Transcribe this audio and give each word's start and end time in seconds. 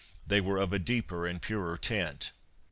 They 0.25 0.41
were 0.41 0.57
of 0.57 0.73
a 0.73 0.79
deeper 0.79 1.27
and 1.27 1.39
purer 1.39 1.77
tint.' 1.77 2.31